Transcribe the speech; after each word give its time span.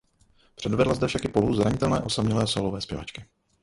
Předvedla 0.55 0.93
zde 0.93 1.07
však 1.07 1.25
i 1.25 1.27
polohu 1.27 1.53
zranitelné 1.53 1.99
osamělé 2.01 2.47
sólové 2.47 2.81
zpěvačky. 2.81 3.25